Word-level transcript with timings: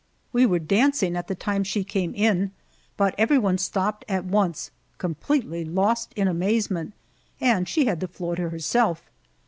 We 0.33 0.47
were 0.47 0.57
dancing 0.57 1.15
at 1.15 1.27
the 1.27 1.35
time 1.35 1.63
she 1.63 1.83
came 1.83 2.15
in, 2.15 2.49
but 2.97 3.13
everyone 3.19 3.59
stopped 3.59 4.03
at 4.09 4.25
once, 4.25 4.71
completely 4.97 5.63
lost 5.63 6.11
in 6.15 6.27
amazement, 6.27 6.93
and 7.39 7.69
she 7.69 7.85
had 7.85 7.99
the 7.99 8.07
floor 8.07 8.35
to 8.37 8.49
herself. 8.49 9.11